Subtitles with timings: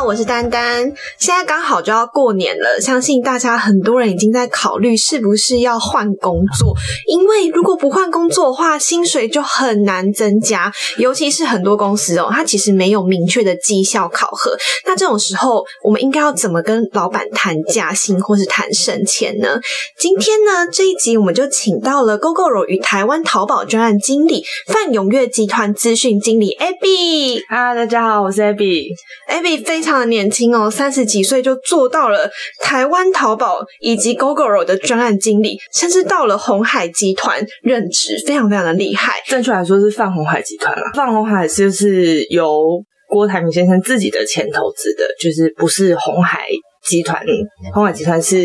[0.00, 0.90] 好，我是丹丹。
[1.18, 6.74] 现在刚好就要过年了，相信大家很多人已经在考虑是不是要换工作，
[7.06, 10.72] 因为如果不换工作的话，薪水就很难增加。
[10.96, 14.56] 尤其是很多公司哦，它其实没有明确的绩效考核。
[14.86, 19.60] 那这种时候，我们应该要怎么跟老板谈加薪或是谈升迁呢？
[19.98, 27.44] 今天呢，这一集我们就请到了 GoGoRo 与台湾淘宝专案经理范永月集团资讯经理 Abby。
[27.50, 28.86] 哈，大家好，我是 Abby。
[29.28, 32.30] Abby 非常的年轻哦，三十几岁就做到了
[32.62, 39.14] 台湾淘宝以及 GoGoRo 的专案经理，甚至到了红海集团任职，非常非常的厉害。
[39.26, 46.46] 正确来说是泛红海集团啦，泛红海就是由郭台铭先生自己的钱投资的，就是不是红海
[46.86, 47.20] 集团。
[47.74, 48.36] 红海集团是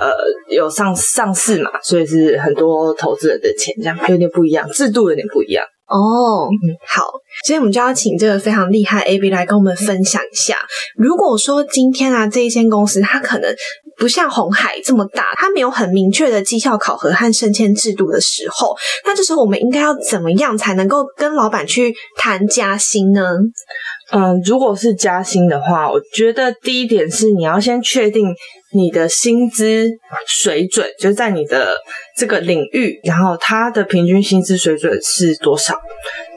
[0.00, 0.10] 呃
[0.48, 5.64] 有上上市嘛，所以是很多投资人的钱，这样有点不一样，制度有点不一样。
[5.92, 6.48] 哦，
[6.88, 7.04] 好，
[7.44, 10.56] 所以我们就要请这个非常厉害 A B 来跟我们分享一下。
[10.96, 13.54] 如果说今天啊，这一间公司它可能
[13.98, 23.22] 不像红海这么大，它没有很明确的绩效考核和升迁制度的时候，那这时候我们应该要怎么样才能够跟老板去谈加薪呢？
[24.12, 28.34] 嗯，如果是加薪的话，我觉得第一点是你要先确定
[28.74, 29.88] 你的薪资
[30.26, 31.76] 水准，就是在你的
[32.14, 35.80] 这个领域，然后它的平均薪资水准是多少。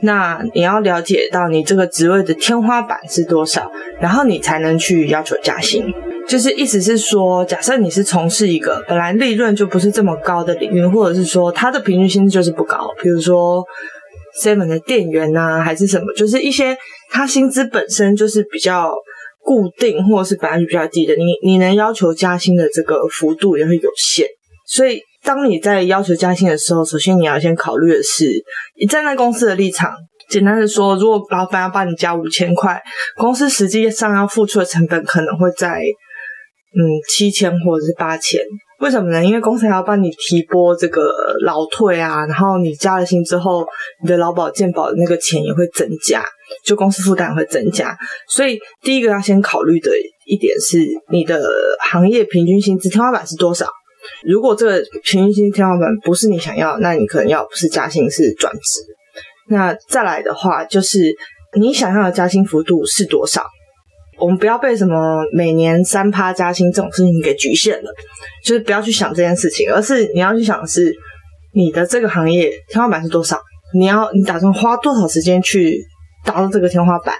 [0.01, 5.85] 那你要了解到你这个职位的天花板是多少，然后你才能去要求加薪。
[6.27, 13.63] 就是意思是说，假设你是从事一个本来利润就不是这么高的领域，或者是说它的平均薪资就是不高，比如说
[14.43, 16.75] seven 的店员啊，还是什么，就是一些
[17.11, 18.93] 他薪资本身就是比较
[19.43, 24.27] 固定，或者是本来就比较低的，你你能要求加薪的这个幅度也会有限。
[24.67, 28.31] 所以，当你在要求加薪的时候，首先你要先考虑的是，
[28.79, 29.93] 你站在公司的立场。
[30.27, 32.81] 简单的说，如果老板要帮你加五千块，
[33.15, 38.41] 公司实际上要付出的成本可能会在嗯七千或者是八千。
[38.79, 39.23] 为什么呢？
[39.23, 41.01] 因为公司要帮你提拨这个
[41.45, 43.65] 劳退啊，然后你加了薪之后，
[44.03, 46.23] 你的劳保健保的那个钱也会增加，
[46.65, 47.97] 就公司负担会增加。
[48.27, 49.91] 所以第一个要先考虑的
[50.25, 51.41] 一点是，你的
[51.89, 53.65] 行业平均薪资天花板是多少？
[54.27, 58.81] 如果这个平均薪资天花板不是你想要，那你可能要不是加薪是转职。
[59.47, 61.15] 那再来的话，就是
[61.57, 63.45] 你想要的加薪幅度是多少？
[64.19, 67.91] 我们不要被什么每年三趴加薪这种事情给局限了，
[68.43, 70.93] 就是不要去想这件事情，而是你要去想的是
[71.53, 73.39] 你的这个行业天花板是多少？
[73.73, 75.83] 你要你打算花多少时间去
[76.23, 77.15] 达到这个天花板？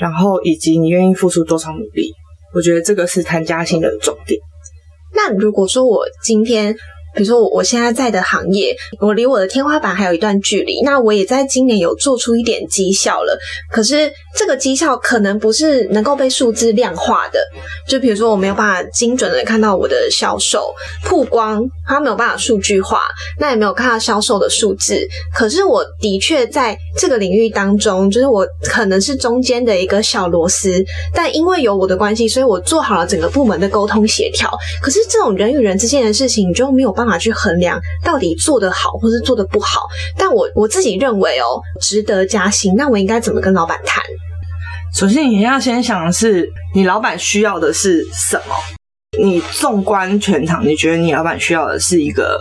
[0.00, 2.10] 然后以及你愿意付出多少努力？
[2.54, 4.40] 我觉得这个是谈加薪的重点。
[5.14, 6.76] 那如果说我今天。
[7.14, 10.80] 比如说我我现在在的行业，我离我的天花板还有一段距离。
[10.80, 13.38] 那我也在今年有做出一点绩效了，
[13.70, 17.40] 可是这个绩效可能不是能够被数字量化的。
[17.88, 23.00] 就比如说我没有办法精准的看到我的销售曝光，它没有办法数据化，
[23.38, 25.00] 那也没有看到销售的数字。
[25.34, 30.84] 可是我的确在这个领域当中，就是我可能是中间的一个小螺丝，
[31.14, 34.50] 但因为有我的关系，所以我做好了整个部门的沟通协调。
[34.82, 37.12] 可是这种人与人之间的事情，你就没有办法。
[37.22, 39.82] 去衡量到底做得好或是做得不好，
[40.18, 42.74] 但我我自己认为哦，值得加薪。
[42.74, 44.02] 那我应该怎么跟老板谈？
[44.94, 48.54] 首先，你要先想的是，你老板需要的是什么？
[49.18, 52.38] 你纵观全场，你觉得你老板需要的是一个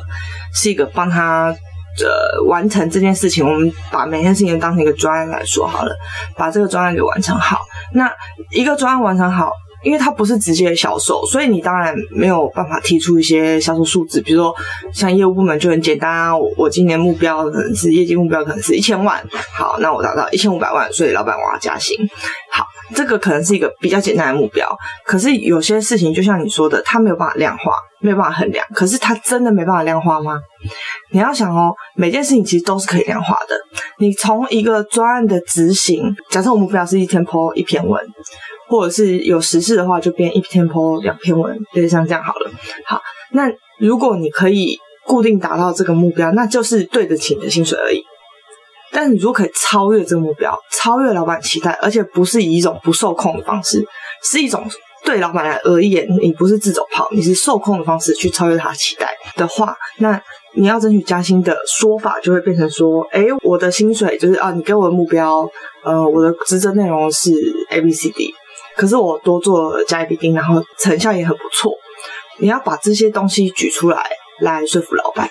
[0.54, 3.46] 是一个帮他呃完成这件事情？
[3.46, 5.96] 我们把每件事情当成一个专案来说好了，
[6.36, 7.58] 把这个专案给完成好。
[7.94, 8.12] 那
[8.52, 9.54] 一个专案完成好。
[9.84, 14.22] 因为它不是直接销售，所以你当然没有办法提出一些销售数字。
[14.22, 14.56] 比如说，
[14.94, 19.24] 像业务部门就很简单啊，我今年目标可能是业绩目标可能是一千万，
[19.58, 21.98] 好，那我达到一千五百万，所以老板我要加薪。
[22.52, 24.68] 好，这个可能是一个比较简单的目标。
[25.06, 28.66] 可是有些事情就像你说的，它没有办法量化，没有办法衡量。
[28.76, 30.40] 可是它真的没办法量化吗？
[31.12, 33.56] 你要想哦，每件事情其实都是可以量化的。
[33.98, 38.00] 你从一个专案的执行，假设我目标是一天 po 一篇文。
[38.72, 42.50] 或者是有时事的话，就编一篇 po 两篇文，就是像这样好了。
[42.86, 43.02] 好，
[43.34, 48.02] 那如果你可以固定达到这个目标，那就是对得起你的薪水而已。
[48.94, 53.86] 但你，如果可以超越这个目标，超越老板期待，而且不是以一种不受控的方式，
[54.24, 54.64] 是一种
[55.04, 60.22] 对老板来而言，你不是自走炮，你是受控的方式去超越他期待的话，那
[60.56, 65.46] 你要争取加薪的说法就会变成说：哎，我的薪水就是啊，你给我的目标，
[65.84, 67.32] 呃，我的职责内容是
[67.70, 68.34] A B C D。
[68.82, 71.72] 可是我多做加一笔丁，然后成效也很不错。
[72.40, 74.04] 你要把这些东西举出来，
[74.40, 75.30] 来说服老板。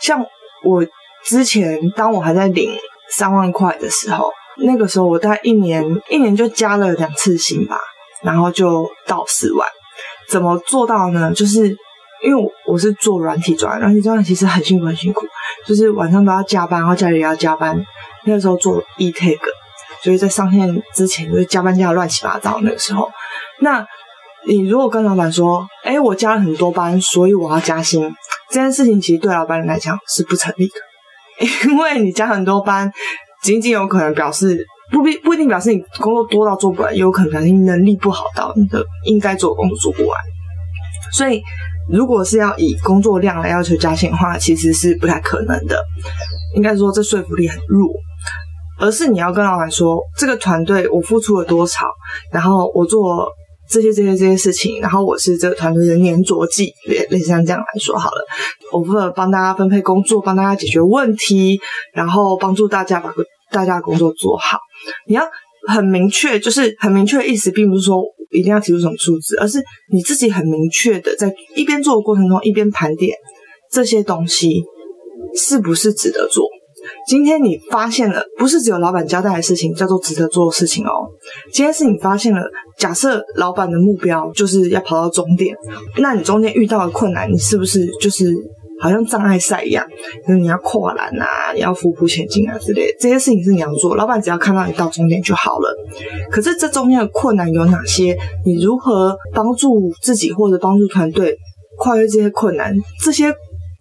[0.00, 0.24] 像
[0.64, 0.82] 我
[1.22, 2.70] 之前，当我还在领
[3.10, 4.32] 三万块的时候，
[4.64, 7.78] 那个时候我大概一年一年就加了两次薪吧。
[8.22, 9.68] 然后就到四万。
[10.30, 11.30] 怎么做到呢？
[11.34, 11.68] 就是
[12.24, 15.26] 因为我是做软体专，软体专其实很辛苦很辛苦，
[15.66, 17.78] 就是晚上都要加班，然后家里也要加班。
[18.24, 19.38] 那个时候做 e take，
[20.06, 22.60] 就是在上线之前就是加班加的乱七八糟。
[22.62, 23.10] 那个时候，
[23.60, 23.84] 那
[24.46, 28.08] 你如果跟老板说，哎，我加了很多班，所以我要加薪，
[28.50, 32.88] 这件事情其实对老板来讲是不成立的，因为你加很多班，
[33.42, 34.64] 仅仅有可能表示。
[34.92, 40.16] 不必 不一定表示你工作多到做不完，也有可能你能力不好到你的应该做的工作做不完。
[41.12, 41.42] 所以，
[41.90, 45.82] 如果是要以工作量来要求加薪的话，其实是不太可能的。
[46.54, 47.92] 应该说这说服力很弱，
[48.78, 51.86] 而是你要跟老板说，这个团队我付出了多少，
[52.32, 53.26] 然后我做
[53.68, 58.24] 这些这些这些事情，然后我是这个团队的粘着剂，类类似像这样来说好了。
[58.72, 61.58] 我负责帮大家分配工作，帮大家解决问题，
[61.94, 63.12] 然后帮助大家把
[63.50, 64.58] 大家工作做好。
[65.08, 65.22] 你要
[65.68, 69.62] 很明确，就是很明确的意思，并不是说一定要提出什么数字，而是
[69.92, 73.16] 你自己很明确的在一边做的过程中，一边盘点
[73.72, 74.62] 这些东西
[75.34, 76.44] 是不是值得做。
[77.06, 81.06] 今天你发现了，不是只有老板交代的事情叫做值得做的事情哦。
[81.52, 82.42] 今天是你发现了，
[82.76, 85.54] 假设老板的目标就是要跑到终点，
[85.98, 88.34] 那你中间遇到的困难，你是不是就是？
[88.78, 89.82] 好像障碍赛一样，
[90.28, 93.96] 就是你要跨栏啊，你要匍匐前进啊之类，这些事情是你要做。
[93.96, 95.74] 老板只要看到你到终点就好了。
[96.30, 98.14] 可是这中间的困难有哪些？
[98.44, 101.34] 你如何帮助自己或者帮助团队
[101.78, 102.74] 跨越这些困难？
[103.02, 103.32] 这些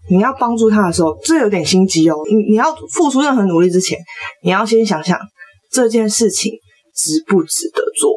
[0.10, 2.16] 你要帮助他的时候，这有点心机哦。
[2.30, 3.98] 你你要付出任何努力之前，
[4.44, 5.19] 你要先想想
[5.72, 6.52] 这件事情
[6.96, 8.12] 值不值得做。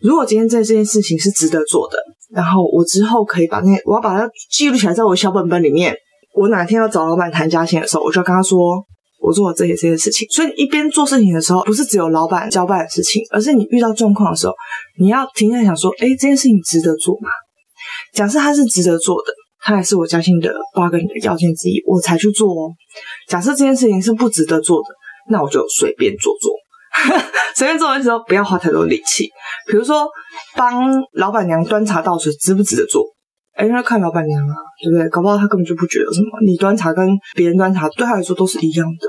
[0.00, 1.96] 如果今天这这件事情是值得做的，
[2.34, 5.96] 然后我之后可以把那我要把它记录起来，在我的小本本里面。
[6.34, 8.82] 我哪天要找老板谈加薪的时候，我就要跟他说
[9.20, 10.26] 我做了这些这些事情。
[10.30, 14.54] 所以一边做事情的时候，不是只有老板交代的事情，而是你遇到状况的时候，
[14.98, 17.28] 你要停下来想说：哎，这件事情值得做吗？
[18.14, 19.30] 假设它是值得做的，
[19.62, 22.70] 它也是我加薪的八个要件之一，我才去做哦。
[23.28, 24.88] 假设这件事情是不值得做的，
[25.28, 26.52] 那我就随便做做，
[27.54, 29.30] 随便做的时候不要花太多力气。
[29.68, 30.08] 比如说
[30.56, 30.82] 帮
[31.12, 33.04] 老板娘端茶倒水，值不值得做？
[33.54, 35.08] 哎，要看老板娘啊，对不对？
[35.10, 36.26] 搞不好他根本就不觉得什么。
[36.44, 39.06] 你端茶跟别人端茶对他来说都是一样的。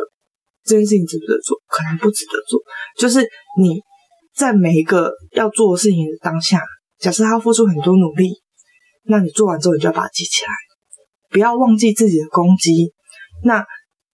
[0.66, 1.58] 这件事情值不值得做？
[1.68, 2.60] 可能不值得做。
[3.00, 3.28] 就是
[3.60, 3.82] 你
[4.36, 6.62] 在每一个要做的事情的当下，
[7.00, 8.30] 假设他付出很多努力，
[9.06, 10.50] 那你做完之后，你就要把它记起来，
[11.30, 12.92] 不要忘记自己的功绩。
[13.44, 13.66] 那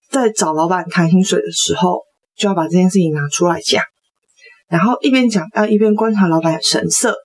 [0.09, 2.01] 在找老板谈薪水的时候，
[2.35, 3.83] 就要把这件事情拿出来讲，
[4.69, 7.15] 然后一边讲，要一边观察老板的神色。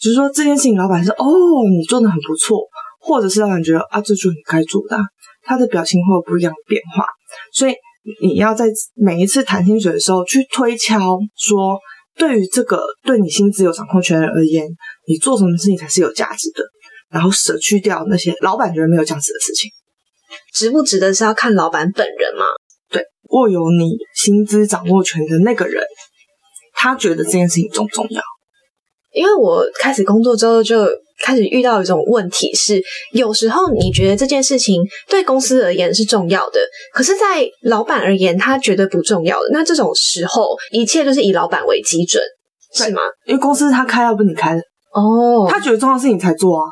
[0.00, 1.24] 就是说这件事情，老板是：“哦，
[1.76, 2.60] 你做的很不错。”
[3.00, 4.98] 或者是老板觉得啊，这就是你该做的，
[5.42, 7.06] 他的表情会有不一样的变化。
[7.52, 7.74] 所以
[8.20, 10.98] 你要在每一次谈薪水的时候去推敲，
[11.36, 11.78] 说
[12.16, 14.66] 对于这个对你薪资有掌控权的人而言，
[15.06, 16.62] 你做什么事情才是有价值的，
[17.10, 19.70] 然后舍去掉那些老板觉得没有价值的事情。
[20.54, 22.44] 值不值得是要看老板本人嘛？
[22.90, 25.82] 对，握有你薪资掌握权的那个人，
[26.74, 28.20] 他觉得这件事情重不重要？
[29.12, 30.86] 因为我开始工作之后，就
[31.24, 32.80] 开始遇到一种问题，是
[33.12, 36.60] 有时候你觉得这件事情对公司而言是重要的，
[36.92, 39.48] 可是，在老板而言，他绝对不重要的。
[39.50, 42.22] 那这种时候，一切都是以老板为基准，
[42.74, 43.00] 是吗？
[43.24, 44.60] 因为公司他开，要不你开的
[44.92, 46.64] 哦，他觉得重要事情才做啊。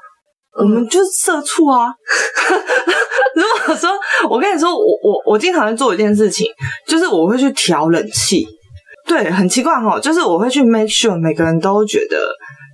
[0.59, 1.93] 我们就是社畜啊。
[3.37, 3.91] 如果说
[4.31, 6.47] 我跟你说，我我我经常做一件事情，
[6.87, 8.47] 就是我会去调冷气。
[9.07, 12.19] 对，很奇怪哈，就是我会去 make sure 每个人都觉得，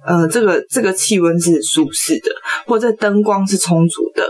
[0.07, 2.31] 呃，这个这个气温是舒适的，
[2.67, 4.27] 或者灯光是充足的，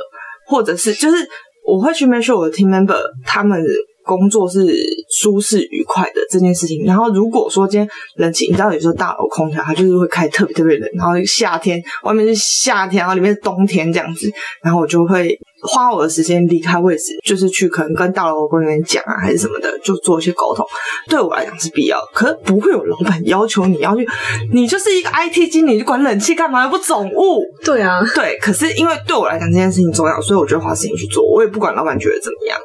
[0.46, 1.28] 或者是就是
[1.64, 3.62] 我会去 make sure 我的 team member 他们
[4.04, 4.74] 工作是
[5.10, 6.84] 舒适愉快的这件事情。
[6.84, 14.30] 然后如果说今天冷气，你知道有时候大楼空调它就是会开特别特别冷，然后夏天外面是夏天，然后里面是冬天这样子，
[14.62, 15.38] 然后我就会。
[15.62, 20.66] 花我的时间离开位置，就是去可能跟大楼工人员讲啊，还是什么的，就做一些沟通。
[21.08, 24.06] 对我来讲是必要，可是不会有老板要求你要去，
[24.52, 26.64] 你就是一个 IT 经理，你管冷气干嘛？
[26.64, 27.42] 又不总务。
[27.64, 28.38] 对啊，对。
[28.40, 31.24] 可是因为对我来讲这件事情重要，所以我就花时间去做。
[31.24, 32.58] 我也不管老板觉得怎么样。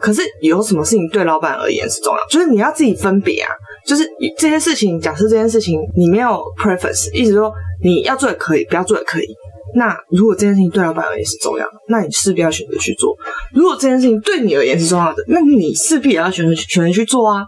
[0.00, 3.50] 可是有什么事情对老板而言是重要，就是你要自己分别啊。
[3.86, 4.08] 就是
[4.38, 9.26] 这些事情，假设这件事情你没有 preference，意思说你要做也可以，不要做也可以。
[9.74, 13.10] 那如果这件事情对老板而言是重要的，那你势必要选择去做；
[13.52, 17.44] 如果这件事情对你而言是重要的，那你势必也要选择选择去做啊。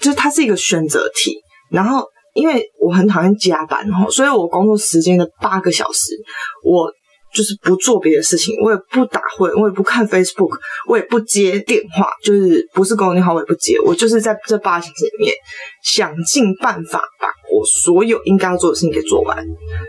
[0.00, 1.36] 就是它是一个选择题。
[1.70, 6.14] 然后，因为我很讨厌加班哦，所以我工作时间的八个小时，
[6.64, 6.88] 我
[7.34, 10.58] 就是不做别的事情，我也不打会，我也不看 Facebook，
[10.88, 15.34] 我也不接电话，就是不是公用电话我也不接，我就是在这八个小时里面
[15.82, 17.28] 想尽办法把。
[17.50, 19.36] 我所有应该要做的事情给做完。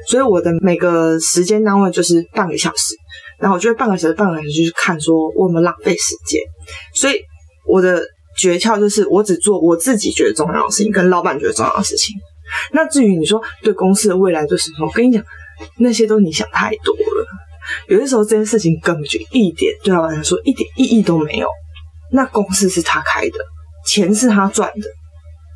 [0.08, 2.96] 所以我的每个时间单位就是半个小时，
[3.38, 6.42] 然后我就会半个小时、半个小时去看，说我有没有浪费时间。
[6.96, 7.20] 所以
[7.68, 8.02] 我的
[8.38, 12.16] 诀窍就是，我只做我自己觉得重要的事情，跟老板觉得重要的事情。
[12.72, 15.22] 那至于你说对公司的未来做什么，我跟你讲，
[15.78, 17.26] 那些都你想太多了。
[17.88, 21.48] 有些时候这件事情根本就一点对老板来说一点意义都没有。
[22.12, 23.38] 那公司是他开的，
[23.86, 24.88] 钱是他赚的，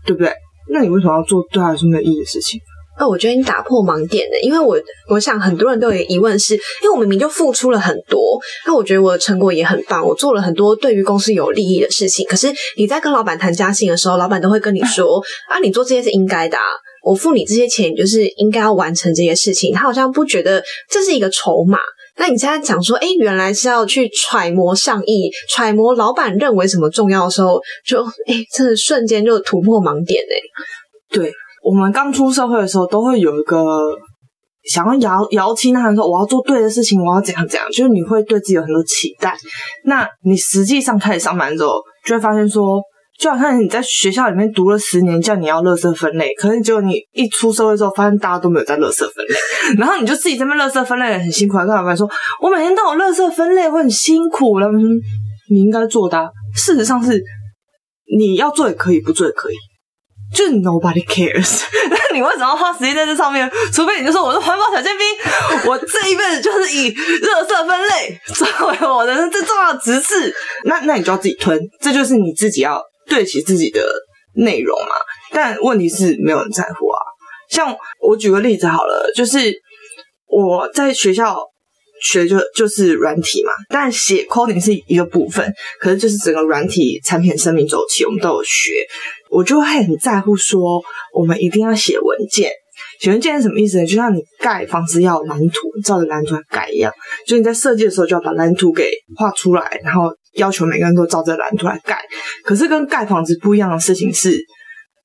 [0.05, 0.31] 对不对？
[0.71, 2.59] 那你为什么要做对他来说没有意义的事情？
[2.99, 4.79] 那我觉得你打破盲点了，因为我
[5.09, 12.23] 我想很多人都有疑问是，因为我明明就付出了很多，那我觉得我的成果也很棒，我做了很多对于公司有利益的事情。
[12.27, 15.19] 可是你在跟老板谈加薪的时候，老板都会跟你说
[15.49, 16.55] 啊，你做这些是应该的，
[17.03, 19.73] 我付你这些钱，你就是应该要完成这些事情。
[19.73, 21.77] 他好像不觉得这是一个筹码。
[22.15, 30.35] 那你现在讲说，哎，原来是要去揣摩上意，揣摩老板认为什么重要的时候，就哎，真的瞬间就突破盲点哎。
[31.11, 31.31] 对
[31.61, 33.65] 我们刚出社会的时候，都会有一个
[34.71, 39.35] 想要摇摇旗呐喊说我要做对的事情，我要怎样怎样，就是你会对自己有很多期待。
[39.83, 42.81] 那你实际上开始上班之后，就会发现说。
[43.23, 49.35] 就好像你在学校里面读了十年，叫你要垃圾分类，可是结果你一出社会之后，发现大家都没有在垃圾分类，
[49.79, 52.05] 然后你就自己在那垃圾分类很辛苦，跟老板说
[52.43, 54.89] ：“我每天都有垃圾分类，我很辛苦。”老板说
[55.49, 57.23] ：“你应该做的，事实上是
[58.17, 59.55] 你要做也可以，不做也可以，
[60.35, 61.61] 就是 nobody cares。
[61.89, 63.49] 那你为什么要花时间在这上面？
[63.71, 70.35] 除非你就说我是环保小尖兵，我这一辈子就是以垃圾分类作为我的最重要的职事。
[70.65, 73.83] 那那你就要自己吞，这就是你自己要。”对齐自己的
[74.35, 74.95] 内容嘛，
[75.31, 76.99] 但问题是没有人在乎啊。
[77.49, 79.53] 像我举个例子好了，就是
[80.27, 81.37] 我在学校
[82.01, 88.71] 学就就是软体嘛，但写 coding 是一个部分，可是就是整个软体产品生命周期我们都有学，
[89.29, 90.81] 我就会很在乎说，
[91.13, 92.49] 我们一定要写文件。
[92.99, 93.85] 写文件是什么意思呢？
[93.85, 96.91] 就像你盖房子要蓝图，照着蓝图来盖一样，
[97.27, 100.09] 就你在设计的时候就要把蓝图给画出来，然后。
[100.35, 101.99] 要求每个人都照着蓝图来盖，
[102.43, 104.37] 可是跟盖房子不一样的事情是，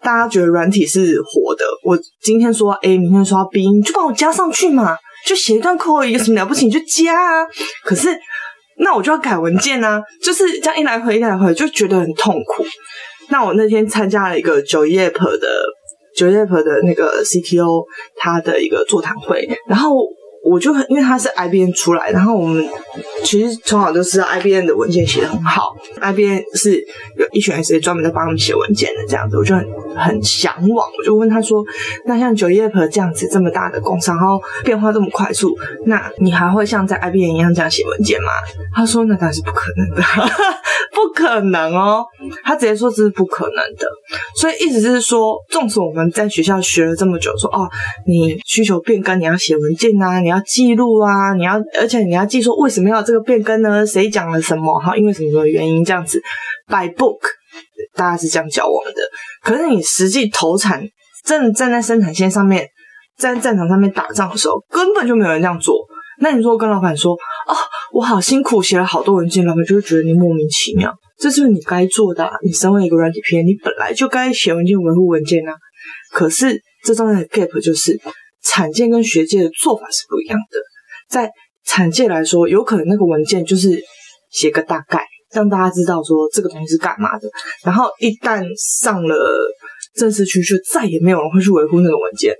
[0.02, 1.64] 大家觉得软体是活的。
[1.84, 7.46] 我今天说 A，明天说 B，你就帮我加上去嘛，就写一段 code，有什么了不起你就加啊。
[7.84, 8.08] 可是
[8.78, 12.64] 那我就要改文件啊，就是这样一来回一来回就觉得很痛苦。
[13.28, 15.48] 那我那天参加了一个九叶 p 的
[16.16, 17.84] 九叶 p 的那个 CTO
[18.16, 20.06] 他的一个座谈会，然后。
[20.48, 22.66] 我就很，因为他是 IBM 出来，然后我们
[23.24, 26.84] 其实从小就知道 IBM 的文件写的很好，IBM 是
[27.16, 30.88] 有一群 S A 专门在帮他们写文件的这样子，我就很很向往。
[30.98, 31.62] 我就问他说
[32.06, 38.30] ：“那像九叶婆这样子这么大的工商，然后变化这么快速，那你还会像在 IBM 一样这样写文件吗？”
[38.74, 40.02] 他说：“那当然是不可能的，
[40.94, 42.06] 不可能哦。
[42.42, 43.86] ”他直接说这是不可能的。
[44.34, 47.68] 所以意思是说，纵使我们在学校学了这么久，说哦，
[48.06, 50.37] 你需求变更，你要写文件啊，你要。
[50.40, 53.86] 记录啊，你要，而且你要记说为什么要这个变更呢？
[53.86, 54.78] 谁讲了什么？
[54.78, 56.20] 哈，因为什么什么原因这样子
[56.66, 57.20] ？By book，
[57.94, 59.00] 大家是这样教我们的。
[59.42, 60.82] 可是你实际投产，
[61.24, 62.68] 真的站在生产线上面，
[63.16, 65.76] 在战场上面打仗的时候，根本就没有人这样做。
[66.20, 67.54] 那你说跟老板说哦，
[67.92, 70.92] 我好辛苦写了好多文件，老板就会觉得你莫名其妙。
[71.18, 72.30] 这就是你该做的。
[72.42, 75.54] 你身为一个软体片你本来就该写文件、维护文件啊。
[76.12, 77.98] 可是这中间的 gap 就是。
[78.42, 80.60] 产界跟学界的做法是不一样的。
[81.08, 81.30] 在
[81.64, 83.78] 产界来说，有可能那个文件就是
[84.30, 87.28] 写个大概，让大家知道说这个东西是干嘛的。
[87.64, 89.16] 然后一旦上了
[89.94, 92.38] 正式区，就再也没有人会去维护那个文件了。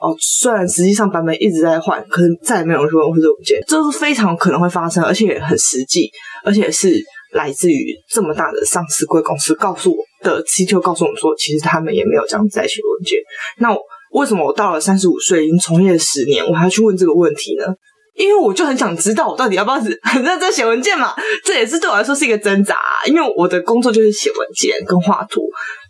[0.00, 6.10] 哦，虽然实际上版本一直在换，可是再也没有人去维护这个文件，这是非常可能会发生，而且也很实际，
[6.44, 7.02] 而且是
[7.32, 13.18] 来自于这么大的上市贵公司告诉我的 CTO 告诉我们说，其实他们也没有这样在写文件。
[13.58, 13.80] 那我。
[14.12, 17.66] 为什么我到了三十五岁，已经从业十年，我还要去问这个问题呢？
[18.14, 19.90] 因为我就很想知道，我到底要不要很
[20.24, 21.14] 认真写文件嘛？
[21.44, 22.74] 这也是对我来说是一个挣扎，
[23.06, 25.42] 因为我的工作就是写文件跟画图，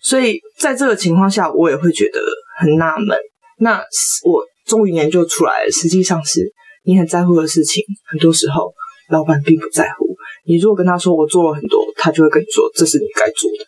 [0.03, 2.21] 所以在这个情况下，我也会觉得
[2.59, 3.17] 很纳闷。
[3.61, 3.81] 那
[4.25, 6.53] 我终于研究出来，实际上是
[6.85, 8.73] 你很在乎的事情，很多时候
[9.09, 10.07] 老板并不在乎。
[10.47, 13.65] 你如果跟他说我做了很多，他就会跟你说这是你该做的。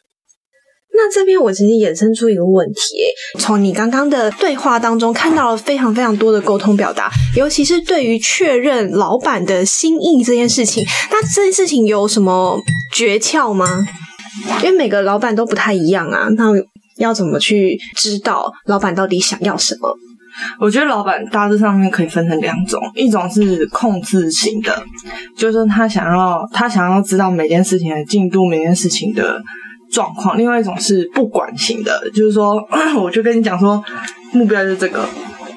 [1.00, 2.80] 那这边我其实衍生出一个问题，
[3.38, 12.60] 从你刚刚的对话当中看到了非常非常多的沟通表达，尤其是对于确认老板的心意这件事情，那这件事情有什么
[12.92, 13.86] 诀窍吗？
[14.64, 16.46] 因为每个老板都不太一样啊，那
[16.96, 19.96] 要怎么去知道老板到底想要什么？
[20.60, 24.82] 我觉得老板大致上面可以分成两种，一种是控制型的，
[25.36, 29.40] 就是他想要他想要知道每件事情的进度，每件事情的。
[29.90, 32.62] 状况，另外一种是不管型的，就是说，
[33.00, 33.82] 我就跟你讲说，
[34.32, 35.04] 目标就是这个，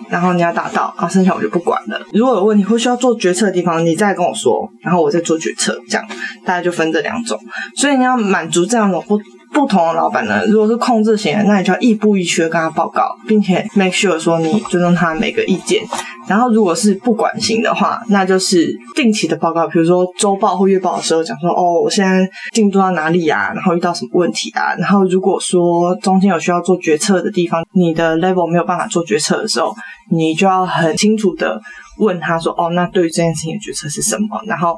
[0.10, 2.02] 然后你要达到，啊，剩下我就不管了。
[2.14, 6.08] 如果有问题或需要做决策的地方，你再跟我说，然后我再做决策，这样
[6.46, 7.40] 大家就分这两种。
[7.76, 9.20] 所以你要满足这样的不
[9.54, 15.82] 不同的老板呢，如果是控制型的，那你就要亦步亦趋的跟他报告，并且 make sure 说你尊重他的每个意见。
[16.28, 23.52] 然后如果是不管型的话，那就是定期的报告，比如说周报或月报的时候讲说，哦，我现在进度到哪里啊？
[23.54, 24.74] 然后遇到什么问题啊？
[24.78, 29.76] 然后如果说中间有需要做决策的地方，你的 level 没有办法做决策的时候，
[30.12, 31.60] 你就要很清楚的
[31.98, 34.42] 问他说，哦，那对于这件事情的决策是什么？
[34.46, 34.78] 然后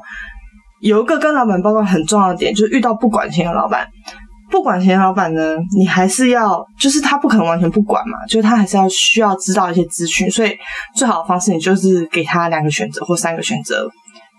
[0.80, 3.86] 有一个跟老板报告很重要的点，就是遇到不管型的老板。
[4.54, 10.56] 不管钱老板呢，你还是要，就是他不可能完全不管嘛，就是他还是要需要知道一些资讯，所以
[10.94, 13.84] 最好的方式你就是给他两个选择或三个选择，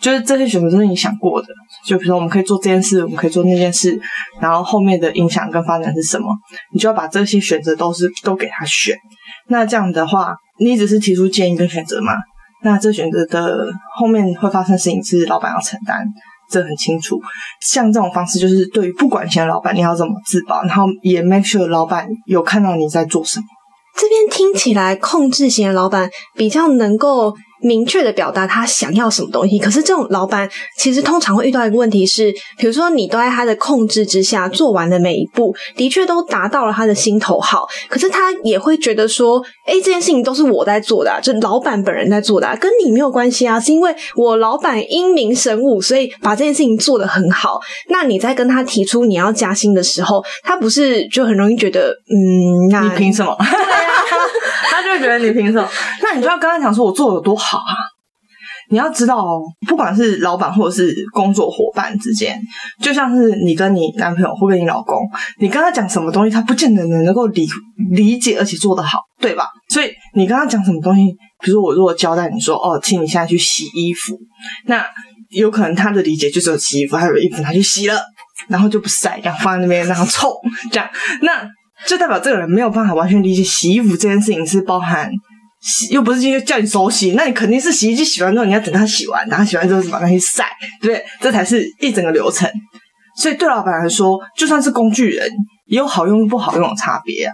[0.02, 1.50] 就是这些选择都是你想过的，
[1.86, 4.00] 就比如说我们可以做这件事，我们可以做那件事，
[4.40, 6.28] 然后后面的影响跟发展是什么，
[6.72, 8.96] 你就要把这些选择都是都给他选。
[9.50, 12.14] 那这样的话，你只是提出建议跟选择嘛，
[12.64, 13.68] 那这选择的
[13.98, 16.06] 后面会发生事情是老板要承担。
[16.50, 17.20] 这很清楚，
[17.62, 23.46] 像这种方式就是对于不管钱的老板，你要怎么自保，然后也 make sure 老板有看到你在做什么。
[23.98, 27.34] 这边听起来，控制型的老板比较能够。
[27.62, 47.60] 明确的表达他想要什么东西，可是这种老板其实通常会遇到一个问题是，比如说你都在他的控制之下做完的每一步，的确都达到了他的心头好，可是他也会觉得说，哎，这件事情都是我在做的，就老板本人在做的，跟你没有关系啊，是因为我老板英明神武，所以把这件事情做得很好。
[47.90, 53.36] 那你在跟他提出你要加薪的时候，他不是就很容易觉得，嗯，那你凭什么？
[54.76, 55.68] 他就觉得你凭什么？
[56.04, 57.74] 那你就要跟他讲说，我做的有多好啊！
[58.72, 62.42] 你要知道哦，不管是老板或者是工作伙伴之间，
[62.82, 64.98] 就像是你跟你男朋友或跟你老公，
[65.40, 67.46] 你跟他讲什么东西，他不见得能能够理
[67.92, 69.48] 理解，而且做得好，对吧？
[69.70, 71.02] 所以你跟他讲什么东西，
[71.44, 74.18] 比如说我如果交代你说，哦，请你现在去洗衣服，
[74.66, 74.84] 那
[75.30, 78.02] 有可能他的理解就只有洗衣服，还有衣服拿去洗了，
[78.48, 80.34] 然后就不晒，然后放在那边，然后臭，
[80.72, 80.90] 这样，
[81.22, 81.48] 那。
[81.88, 85.10] 就代表这个人没有办法完全理解洗衣服这件事情是包含
[85.62, 90.46] 洗，又不是今天叫你手洗，那你肯定是洗衣机洗完之后你要等它洗完，然后洗完之后把它去晒，
[90.82, 91.06] 对不对？
[91.22, 92.50] 这才是一整个流程。
[93.18, 95.30] 所以对老板来说，就算是工具人，
[95.68, 97.32] 也有好用不好用的差别啊。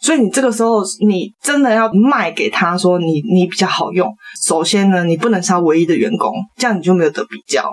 [0.00, 4.12] 所以你这个时候，你真的要卖给他说你你比较好用。
[4.44, 7.70] 首先呢，你不能是他唯一的员工，这样你就没有得比较。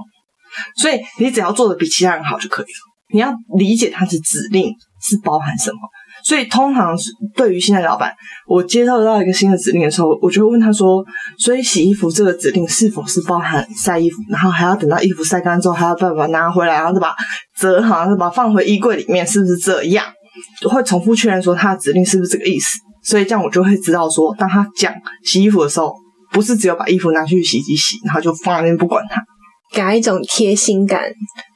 [0.78, 2.72] 所以你只要做的比其他人好就可以了。
[3.14, 5.78] 你要理解他的指令是包含什么。
[6.24, 8.14] 所以，通常是对于新的老板，
[8.48, 11.04] 我接受到一个新的指令的时候，我就会问他说
[11.40, 14.18] ：“所以洗衣服这个指令是否是包含晒衣服？
[14.30, 17.16] 然后还要等到衣服晒干之后，还要把它拿回来，然后再把
[17.58, 20.06] 折好，再把它放回衣柜里面，是不是这样？”
[20.70, 22.78] 会重复确认说他的指令是不是这个意思。
[23.04, 24.94] 所以这样我就会知道说，当他讲
[25.26, 25.92] 洗衣服的时候，
[26.32, 29.20] 不是只有把衣服拿去洗衣机洗，然后就放在那边不管它，
[29.74, 31.02] 给他一种贴心感。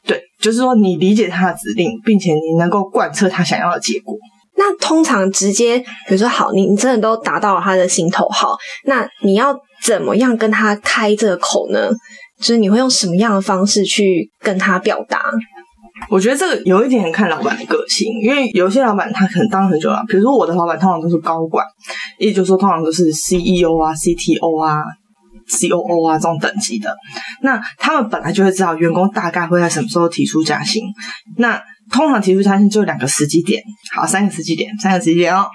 [0.06, 4.16] 对，就是说你理解他的指令，并且你能够贯彻他想要的结果。
[4.58, 11.90] 那通常直接，比如说好，你你真的都达到了他的心头好，那你要怎么样跟他开这个口呢？
[12.40, 15.22] 就是你会用什么样的方式去跟他表达？
[16.10, 21.66] 我觉得这个有一点看老板的个性，因为有些老板他可能当很久了，比如说我的老板通常都是高管，
[22.20, 24.84] 也就是说通常都是 CEO 啊、CTO 啊、
[25.50, 26.96] COO 啊这种等级的，
[27.42, 30.84] 那他们本来就会知道员工大概会在什么时候提出加薪，
[31.38, 31.62] 那。
[31.92, 33.62] 通常提出加薪就两个时机点，
[33.96, 35.46] 好，三个时机点，三个时机点哦。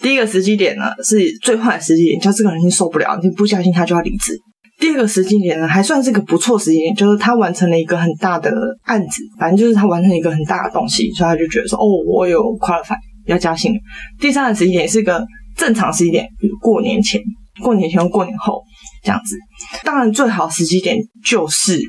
[0.00, 4.32] 第一个时机点呢是最坏的时机点，就这个人已经受不了，你不加薪他就要离职。
[4.78, 8.52] 第二个时机点呢还算是个不错时机点，就是他完成了一个很大的
[8.84, 12.94] 案子，反正就是他完成一个很大的东西，所以他就觉得说，哦，我有 qualify
[13.26, 13.72] 要加薪。
[14.20, 15.20] 第三个时机点是一个
[15.56, 17.20] 正常时机点，比如过年前、
[17.60, 18.62] 过年前或过年后
[19.02, 19.36] 这样子。
[19.84, 21.80] 当然，最好时机点就是。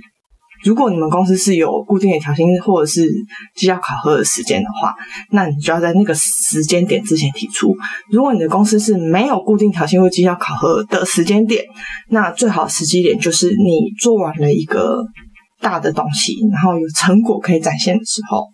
[0.66, 3.06] 如果你们公司是有固定的调薪或者是
[3.54, 4.96] 绩效考核的时间的话，
[5.32, 7.76] 那你就要在那个时间点之前提出。
[8.10, 11.66] 如果你的公司是没有固定调薪或绩效考核的时间点，
[12.08, 15.04] 那最好时机点就是你做完了一个
[15.60, 18.48] 大的东西，然后有成果可以展现的时候。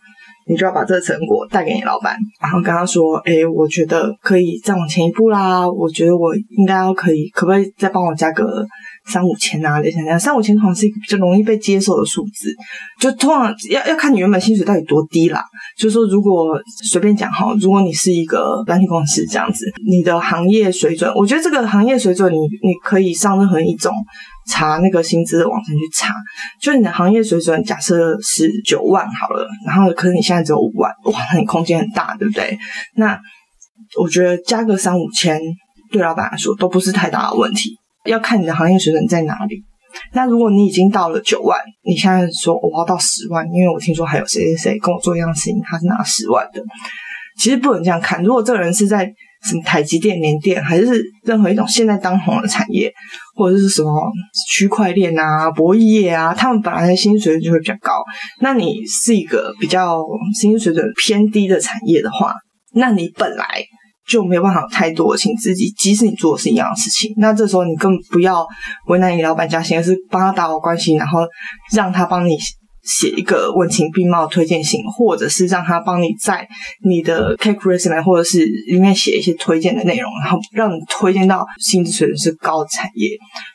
[0.49, 5.69] 你就要把这个成果带给你老板，然后跟他说：“哎，我觉得可以再往前一步啦。
[5.69, 8.65] 我觉得我应该要可以，可不可以再帮我加个
[9.05, 9.79] 三五千啊？
[9.79, 12.51] 类似这样，三五千通常是一个比较容易被接受的数字。
[12.99, 15.43] 就通常要要看你原本薪水到底多低啦。
[15.77, 23.93] 就是说，如果随便讲哈，如果你是一个软体公司这样子，你的行业水准，我觉得这个行业水准，你你可以上任何一种。”
[24.49, 26.13] 查那个薪资的网站去查，
[26.61, 32.57] 就你的行业水准，假设是九万好了，然后可是你现在只有五万，哇，那你空间很大，对不对？
[32.95, 33.19] 那
[34.01, 35.39] 我觉得加个三五千，
[35.91, 37.71] 对老板来说都不是太大的问题。
[38.05, 39.63] 要看你的行业水准在哪里。
[40.13, 46.61] 那如果你已经到了九万，你现在说我要到十万，因为我听说还有谁谁谁跟我做一样事情，他是拿十万的。
[47.39, 48.23] 其实不能这样看。
[48.23, 49.11] 如果这个人是在
[49.43, 52.91] 什么台积电、联电，还是任何一种现在当红的产业，
[53.35, 54.11] 或者是什么
[54.47, 57.93] 区块链啊、博弈业啊，他们本来的薪水就会比较高。
[58.41, 60.03] 那你是一个比较
[60.39, 62.33] 薪水水准偏低的产业的话，
[62.73, 63.45] 那你本来。
[64.09, 68.43] 就没有办法有太多请自己，即使你做的是一样的事情，那这时候你更不要
[68.87, 71.19] 为难你老板加薪，而是帮他打好关系，然后
[71.75, 72.35] 让他帮你
[72.83, 76.47] 写一个文情并茂推荐信，或者是让他帮你在
[76.83, 83.09] 你的 cake resume 或者是里面写一些推荐的内容，然后让你推荐到薪资水准是高的产业。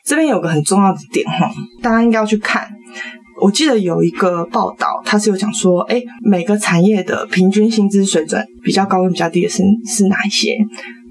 [0.04, 1.50] 这边有个很重要的点哈，
[1.82, 2.70] 大家应该要去看。
[3.42, 10.56] 我记得有一个报道，他是有讲说，哎，每个产业的平均薪资水准比较高跟比较低的是是哪一些？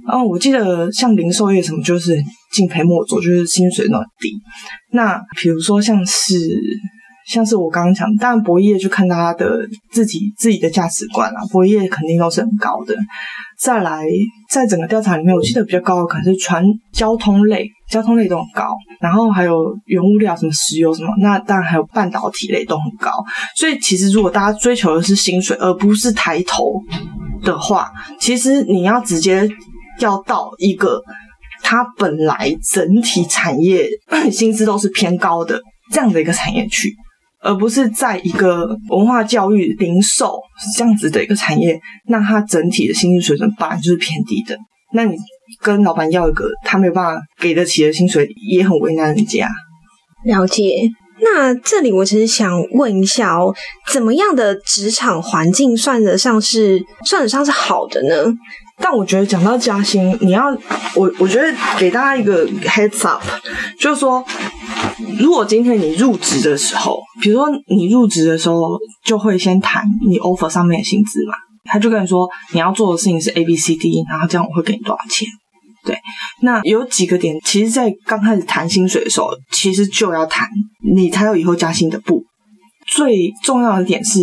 [0.07, 2.17] 然后我记得像零售业什么，就是
[2.53, 4.31] 敬陪末座，就是薪水那么低。
[4.91, 6.35] 那比如说像是
[7.27, 12.95] 像是我刚刚讲，当然博业就看他的自己自己的价值观啦，博业肯定都是很高的。
[13.57, 14.05] 再来，
[14.49, 17.69] 在整个调查里面，我记得比较高的可能是船交通类。
[17.89, 19.53] 交通类都很高，然后还有
[19.85, 23.11] 原物料，什么石油什么，那当然还有半导体类都很高。
[23.55, 26.81] 所以其实如果大家追求的是薪水，而不是抬头
[27.43, 29.47] 的话，其实你要直接
[29.99, 30.99] 要到一个
[31.61, 33.87] 它本来整体产业
[34.31, 36.95] 薪资都是偏高的这样的一个产业去，
[37.43, 40.39] 而不是在一个文化教育、零售
[40.77, 44.57] 这样子的一个产业，那它整体的薪资水准本来就是偏低的。
[44.93, 45.17] 那你
[45.61, 49.49] 跟老板要一个他没有办法给得起的薪水，也很为难人家。
[50.23, 50.89] 了解。
[51.21, 53.53] 那这里我其实想问一下哦，
[53.91, 58.25] 怎么样的职场环境算得上是算得上是好的呢？
[58.83, 60.49] 但我觉得讲到加薪，你要
[60.95, 63.23] 我我觉得给大家一个 heads up，
[63.79, 64.23] 就是说，
[65.17, 71.33] 如果今天你入职的时候，比如说你入职的时候就会先谈你 offer 上面的薪资嘛。
[71.65, 75.25] 他就跟你说，你要做的事情是 A B C D，然后这样我会给你多少钱？
[75.85, 75.97] 对，
[76.41, 80.45] 那有几个点，其实，在刚开始谈薪水的时候，其实就要谈，
[80.93, 82.21] 你才有以后加薪的步。
[82.85, 84.19] 最重要的点是，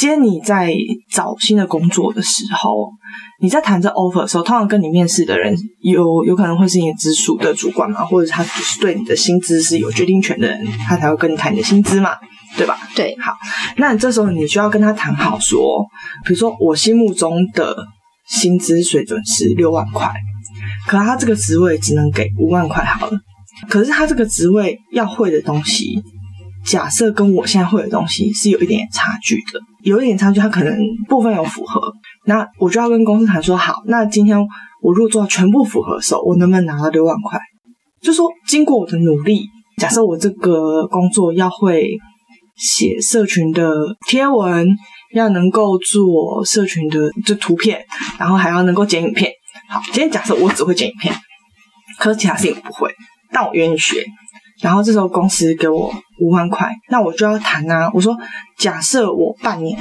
[0.00, 0.72] 今天你在
[1.10, 2.90] 找新的工作的时候，
[3.38, 12.16] 你在谈这 offer 的时候，通常跟你面试的人有有可能会是你直属的主管嘛，或者他就是对你的薪资是有决定权的人，他才会跟你谈你的薪资嘛。
[12.56, 12.78] 对吧？
[12.96, 13.34] 对，好，
[13.76, 15.84] 那这时候你就要跟他谈好，说，
[16.24, 17.76] 比如说我心目中的
[18.26, 20.10] 薪资水准是六万块，
[20.86, 23.12] 可他这个职位只能给五万块好了。
[23.68, 26.02] 可是他这个职位要会的东西，
[26.64, 30.76] 假设跟我现在会的东西是有一点差距的，有一点差距，他可能
[31.08, 31.92] 部分有符合，
[32.26, 34.38] 那我就要跟公司谈说，好，那今天
[34.82, 37.38] 我如果做到全部符合的时候，我能不能拿到六万块？
[38.02, 39.42] 就说经过我的努力，
[39.78, 41.98] 假设我这个工作要会。
[42.56, 43.72] 写社群的
[44.06, 44.68] 贴文，
[45.14, 47.82] 要能够做社群的这图片，
[48.18, 49.32] 然后还要能够剪影片。
[49.66, 51.14] 好，今天假设我只会剪影片，
[51.98, 52.90] 可是其他事情我不会，
[53.32, 54.04] 但我愿意学。
[54.62, 57.90] 然后这时候公司给我五万块，那我就要谈啊。
[57.94, 58.16] 我说，
[58.58, 59.78] 假设我半年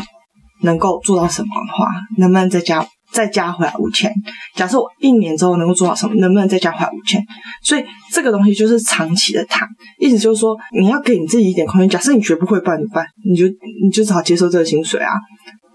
[0.61, 1.87] 能够做到什么的话，
[2.17, 2.85] 能不能再加？
[3.11, 4.13] 再加回来五千。
[4.55, 7.19] 假设我一年之后能够做到什么，能不能再加回来五千？
[7.63, 11.89] 所以这个东西就是长期的谈，意思就是说你要给你自己一点空间。
[11.89, 13.03] 假设你学不会办怎么办？
[13.27, 13.47] 你就
[13.83, 15.09] 你就只好接受这个薪水啊。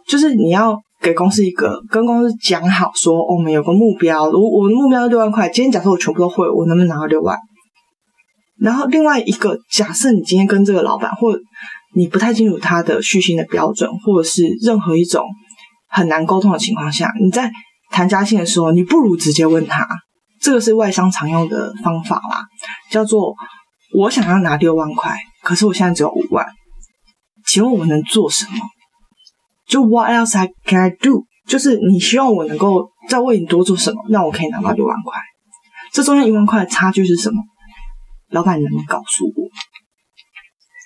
[0.06, 5.48] 就是你要给公司一个跟公司讲好，说我们有个目标，我我的目标是六万块。
[5.48, 7.36] 今天假设我全部都会，我能不能拿到六万？
[8.60, 11.36] 然后另外一个假设，你今天跟这个老板，或
[11.94, 15.24] 你不太清楚他的续薪的标准，或者是任何一种。
[15.86, 17.48] 很难沟通的情况下，你在
[17.92, 19.86] 谈加薪的时候，你不如直接问他。
[20.40, 22.42] 这个是外商常用的方法啦，
[22.90, 23.32] 叫做
[23.94, 26.44] 我想要拿六万块，可是我现在只有五万，
[27.46, 28.58] 请问我能做什么？
[29.68, 31.22] 就 What else I can I do？
[31.46, 35.20] 就是你希望我能够再为你多做什么，让我可以拿到六万块？
[35.92, 37.36] 这中间一万块的差距是什么？
[38.34, 39.48] 老板能不能告诉我？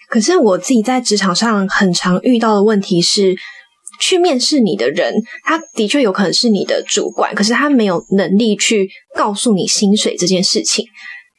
[0.08, 3.34] 可是我自己在职场上很常遇到的问题是。
[4.00, 10.84] 去面试你的人，他的确有可能是你的主管，可是他没有能力去告诉你薪水这件事情，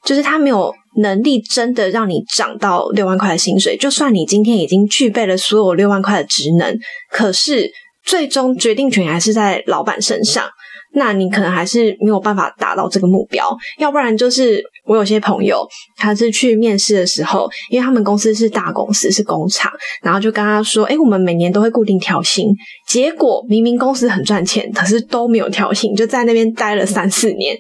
[0.04, 3.78] 就是他没有能力真的让你涨到六万块的薪水。
[3.78, 6.78] 就算你今天已经具备了所有六万块的职能，
[7.10, 7.72] 可是
[8.04, 10.50] 最终决定权还是在老板身上。
[10.94, 13.46] 那你可能还是没有办法达到这个目标，
[13.78, 19.72] 要不然就是我有些朋友，他是去面试的时候，因为他们公司是大公司，是工厂，
[20.02, 22.48] 然后就跟他说：“哎，我们每年都会固定调薪。”
[22.88, 27.56] 结果明明公司很赚钱，可是都没有调薪，就在那边待了三四年。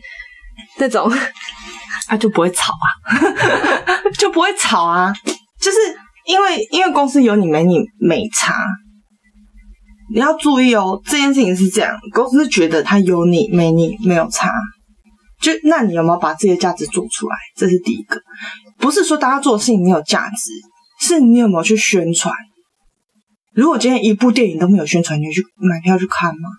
[0.77, 1.11] 那种，
[2.07, 2.87] 他就不会吵啊，
[4.17, 5.13] 就不会吵啊，
[5.61, 5.77] 就是
[6.25, 8.55] 因为因为公司有你没你没差。
[10.11, 14.51] 你要注意哦，这件事情是这样，公司觉得他有你没你没有差，
[15.41, 17.35] 就那你有没有把自己的价值做出来？
[17.55, 18.19] 这是第一个，
[18.77, 20.51] 不是说大家做的事情没有价值，
[20.99, 22.33] 是你有没有去宣传。
[23.53, 26.49] 如果今天一部电影都没有宣传，你去买票去看吗？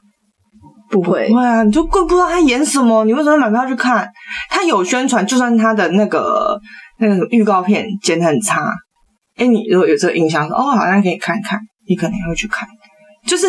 [0.91, 4.09] 不会，不会啊，你就更不知道他演什么，你为什么买票去看？
[4.49, 6.61] 他有宣传，就算他的那个
[6.99, 8.73] 那个预告片剪得很差，
[9.37, 12.69] 哎，你如果有这个印象说哦，好像可以看看，你可能会去看。
[13.27, 13.47] 就是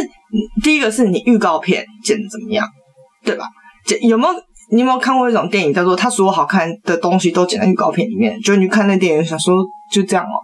[0.64, 2.68] 第一个是你预告片剪的怎么样，
[3.24, 3.46] 对吧？
[3.86, 4.34] 剪有没有
[4.72, 8.40] 你有没有看过一种电影叫做他所有好看的东西都剪在预告片里面？
[8.42, 10.38] 就你看那电影想说就这样哦，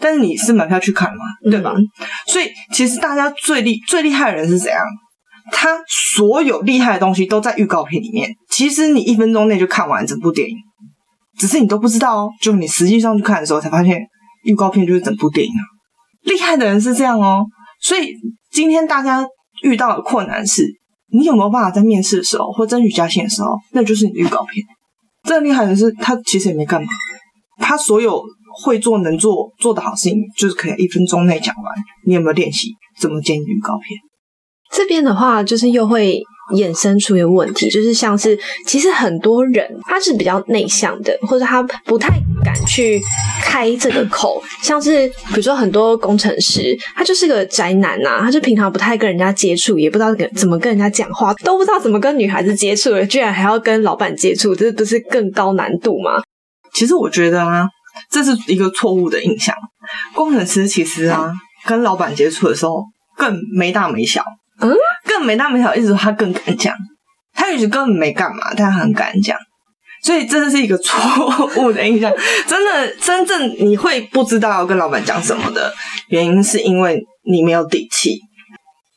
[0.00, 1.72] 但是你是买票去看嘛，对吧？
[2.26, 4.82] 所以其实大家最厉最厉害的人是怎样？
[5.52, 8.30] 他所有厉害的东西都在预告片里面。
[8.50, 10.56] 其实你一分钟内就看完整部电影，
[11.38, 12.30] 只是你都不知道哦。
[12.40, 14.00] 就你实际上去看的时候才发现，
[14.44, 15.62] 预告片就是整部电影啊。
[16.22, 17.44] 厉害的人是这样哦，
[17.80, 18.14] 所以。
[18.54, 19.26] 今天大家
[19.64, 20.64] 遇到的困难是，
[21.12, 24.64] 你有没有办法在面试的时候或争取加薪的时候，那就是你的预告片。
[25.24, 26.86] 真厉害的是，他其实也没干嘛，
[27.58, 28.22] 他所有
[28.62, 31.64] 会做、能做、做的好事情，就是可以一分钟内讲完。
[32.06, 32.68] 你有没有练习
[33.00, 33.98] 怎么剪预告片？
[34.72, 36.22] 这边的话，就是又会。
[36.54, 43.00] 衍生出一个问题，就是像是其实很多人他是比较内向的，或者他不太敢去
[43.54, 44.42] 开这个口。
[44.60, 56.20] 像是比如说很多工程师，他就是个宅男呐，他就平常不太跟人家接触，也不知道跟怎么跟人家讲话，都不知道怎么跟女孩子接触了，居然还要跟老板接触，这不是更高难度吗？
[56.72, 57.68] 其实我觉得啊，
[58.10, 59.54] 这是一个错误的印象。
[60.16, 61.30] 工程师其实啊，
[61.64, 62.82] 跟老板接触的时候
[63.16, 64.24] 更没大没小。
[64.60, 64.74] 嗯，
[65.06, 66.74] 更没大没小，意思说他更敢讲。
[67.36, 69.38] 他也许根本没干嘛，但他很敢讲，
[70.04, 72.12] 所以这是一个错误的印象。
[72.46, 75.72] 真的，真正你会不知道跟老板讲什么的
[76.08, 78.20] 原因，是因为你没有底气，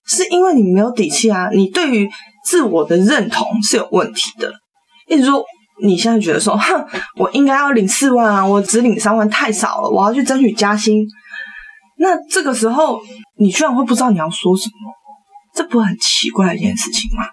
[0.05, 1.47] 是因为你没有底气啊！
[1.53, 2.09] 你对于
[2.43, 4.51] 自我的认同是有问题的。
[5.07, 5.41] 例如说，
[5.81, 11.07] 你现在觉得说，哼，我应该要领四万啊，我只领三万太少了，我要去争取加薪。
[11.99, 12.99] 那这个时候，
[13.37, 14.73] 你居然会不知道你要说什么。
[15.55, 17.23] 这不很奇怪的一件事情吗？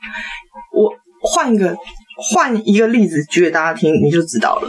[0.72, 1.76] 我换一个
[2.16, 4.68] 换一个例子举给大家听，你就知道了。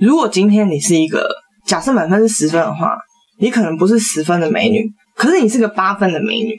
[0.00, 1.28] 如果今天你是一个
[1.66, 2.96] 假设满分是十分的话，
[3.38, 6.56] 你可能不是十分的美女，可是你是个八分的美女。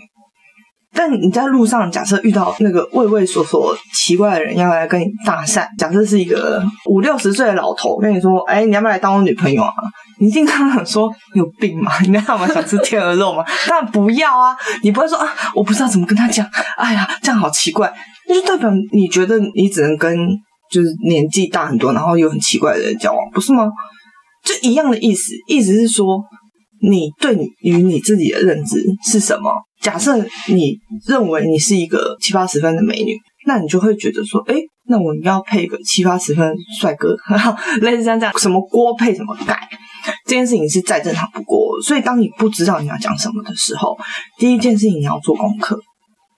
[0.95, 9.73] 但你在路上假设遇到那个畏畏缩缩、奇怪的人要来跟你搭讪，假设是一个五六十岁的老头跟你说：“哎，你要不要来当我女朋友啊？”
[10.19, 11.91] 你一定刚刚说有病吗？
[12.01, 13.43] 你那么想吃天鹅肉吗？
[13.67, 14.55] 当然不要啊！
[14.83, 16.47] 你不会说啊，我不知道怎么跟他讲。
[16.77, 17.91] 哎呀，这样好奇怪，
[18.29, 20.15] 那就代表你觉得你只能跟
[20.71, 23.65] 就是年纪大很多，然后又很奇怪的人交往，不是吗？
[24.43, 26.23] 就一样的意思，意思是说。
[26.89, 29.49] 你对你与你自己的认知是什么？
[29.81, 30.17] 假设
[30.47, 33.17] 你认为你是一个七八十分的美女，
[33.47, 34.55] 那你就会觉得说，哎，
[34.87, 37.15] 那我要配一个七八十分帅哥，
[37.81, 39.59] 类似这样这样，什么锅配什么盖，
[40.25, 41.81] 这件事情是再正常不过。
[41.85, 43.97] 所以，当你不知道你要讲什么的时候，
[44.37, 45.79] 第一件事情你要做功课，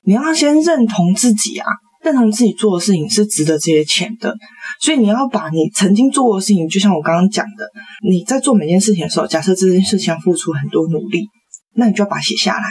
[0.06, 1.66] 你要先认同自己啊。
[2.04, 4.32] 认同自己做的事情是值得这些钱的，
[4.80, 7.68] 所以你要把你曾经做过的事情，就像我刚刚讲的，
[8.08, 11.26] 你在做每件事情的时候，假设这件事情要付出很多努力，
[11.74, 12.64] 那你就要把它写下来。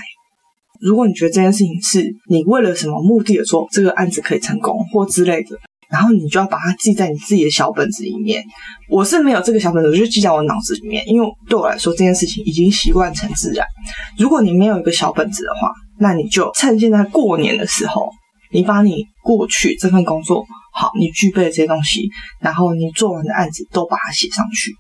[0.81, 5.59] 如果你觉得这件事情是你为了什么目的而做，这个案子可以成功或之类的，
[5.91, 8.45] 然后你就要把它记在你自己的小本子里面。
[8.89, 13.67] 我是没有这个小本子，我就记在我脑子里面，因为对我来说这件事情已经习惯成自然。
[14.17, 18.09] 如果你没有一个小本子的话，那你就趁现在过年的时候。
[18.53, 22.09] 你把你过去这份工作好，你具备的这些东西，
[22.41, 24.71] 然后你做完的案子都把它写上去，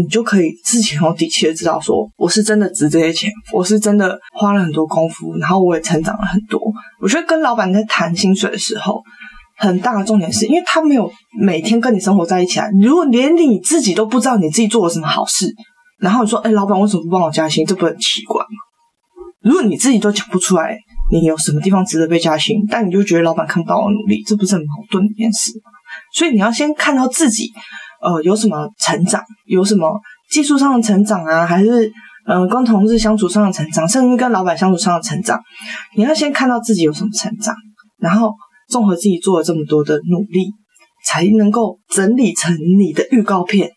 [0.00, 6.60] 你就可以自己很有底气的知道说，我是真的值这些钱，我是真的花了很多功夫，然后我也成长了很多。
[7.00, 9.02] 我觉得跟老板在谈薪水的时候，
[9.56, 12.66] 很大的重点是因为他没有每天跟你生活在一起啊。
[12.80, 15.46] 如果连你自己都不知道你自己做了什么好事，
[15.98, 17.66] 然后你说，哎，老板为什么不帮我加薪？
[17.66, 18.48] 这不很奇怪吗？
[19.42, 20.78] 如果你自己都讲不出来。
[21.10, 22.58] 你有什么地方值得被加薪？
[22.68, 25.70] 但你就觉得老板看不到我努力，这不是很矛盾的一件事吗？
[26.12, 27.50] 所以你要先看到自己，
[28.00, 31.90] 呃，有什么成长，有什么技术上的成长啊，还是
[32.26, 35.40] 嗯跟同事相处上的成长，甚至跟老板相处上的成长。
[35.96, 37.54] 你要先看到自己有什么成长，
[37.98, 38.32] 然后
[38.68, 40.50] 综合自己做了这么多的努力，
[41.04, 43.70] 才能够整理成你的预告片，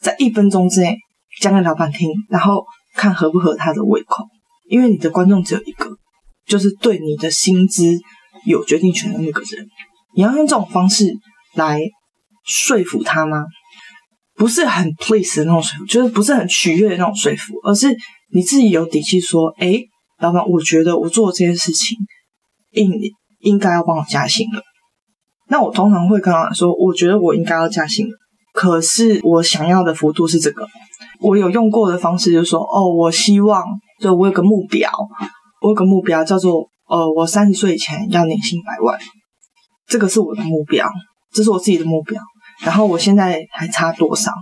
[0.00, 0.96] 在一分钟之内
[1.40, 4.24] 讲给老板听，然后看合不合他的胃口，
[4.68, 5.86] 因为你的观众只有一个。
[6.46, 7.96] 就是对你的薪资
[8.44, 9.64] 有决定权的那个人，
[10.16, 11.04] 你要用这种方式
[11.54, 11.80] 来
[12.44, 13.44] 说服他吗？
[14.36, 17.94] 不是很 please 的那种说服，就是不是很取悦的那种说服，而是
[18.32, 19.74] 你自己有底气说：“哎，
[20.18, 21.98] 老板，我觉得我做这件事情
[22.72, 22.90] 应
[23.40, 24.62] 应该要帮我加薪了。”
[25.48, 28.12] 那我通常会跟老板说：“我觉得我应该要加薪了，
[28.54, 30.66] 可是我想要的幅度是这个。”
[31.20, 33.62] 我有用过的方式就是说：“哦，我希望
[34.00, 34.90] 就我有个目标，
[35.60, 38.98] 我有个目标叫做呃，我三十岁以前要年薪百万，
[39.86, 40.88] 这个是我的目标，
[41.32, 42.20] 这是我自己的目标。”
[42.64, 44.32] 然后我现在还差多少？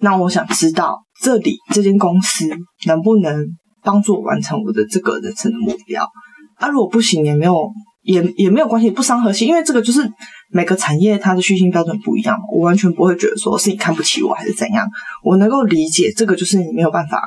[0.00, 2.48] 那我想知道这里这间公司
[2.86, 3.46] 能不能
[3.82, 6.06] 帮助我完成我的这个人生的目标？
[6.56, 7.68] 啊，如果不行也没有，
[8.02, 10.10] 也也没有关系，不伤和气，因为这个就是
[10.50, 14.88] 每个产业它的虚心标准不一样，我完全不会觉得说是你看不起我还是怎样，
[15.22, 17.22] 我能够理解这个就是你没有办法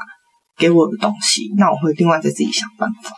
[0.58, 3.12] 给我的东西，那我会另外再自己想办法。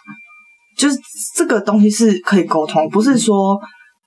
[0.78, 0.98] 就是
[1.36, 3.60] 这个东西是可以沟通，不是说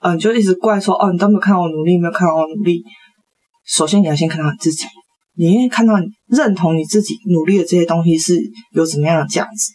[0.07, 2.85] 嗯就一直怪说哦你都没有看到我努力，没有看到我努力。
[3.67, 4.85] 首先，你要先看到你自己，
[5.35, 8.39] 你应该看到你认同你自己努力的这些东西是
[8.73, 9.73] 有怎么样的价值，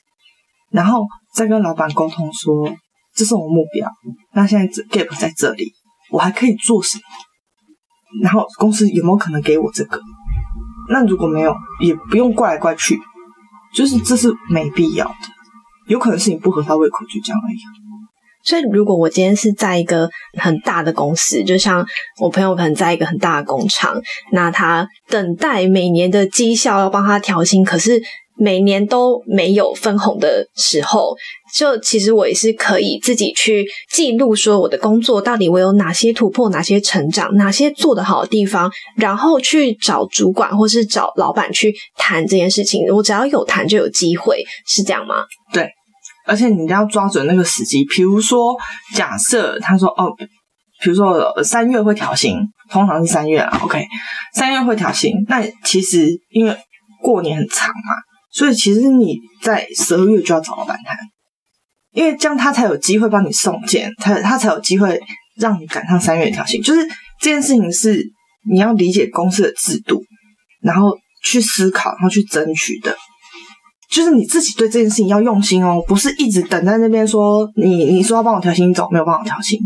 [0.71, 2.71] 然后再跟老板沟通说，
[3.15, 3.89] 这是我目标。
[4.33, 5.73] 那现在 gap 在这里，
[6.11, 7.03] 我还可以做什么？
[8.21, 9.99] 然后公司有没有可能给我这个？
[10.91, 12.99] 那如果没有，也不用怪来怪去，
[13.73, 15.15] 就是这是没必要的。
[15.87, 17.57] 有可能是你不合他胃口，就这样而已。
[18.49, 20.09] 所以，如果我今天是在一个
[20.39, 21.85] 很大的公司，就像
[22.19, 28.01] 我朋友可能在一个很大的工厂，那他等待每年的绩效要帮他调薪，可是
[28.35, 31.15] 每年都没有分红的时候，
[31.53, 42.81] 就其实我也是可以自己去记录说我的工作到底我有哪些突破、哪些成长、哪些做得好的地方，然后去找主管或是找老板去谈这件事情。
[42.91, 45.25] 我只要有谈就有机会，是这样吗？
[45.53, 45.69] 对。
[46.29, 48.55] 而且你一定要抓准那个时机，比如说，
[48.93, 50.13] 假设他说哦，
[50.81, 52.37] 比如说三月会调薪，
[52.69, 53.83] 通常是三月啊，OK，
[54.35, 55.13] 三月会调薪。
[55.27, 56.55] 那其实因为
[57.01, 57.95] 过年很长嘛，
[58.31, 60.95] 所以其实你在十二月就要找老板谈，
[61.93, 65.01] 因为这样他才有机会帮你送件，他他才有机会
[65.37, 66.61] 让你赶上三月调薪。
[66.61, 66.87] 就是
[67.19, 68.01] 这件事情是
[68.49, 70.03] 你要理解公司的制度，
[70.61, 72.95] 然后去思考，然后去争取的。
[73.89, 79.59] 就是你自己对这件事情要用心哦，不是一直等在那边说你你说要帮我调薪你走，没有帮我调薪，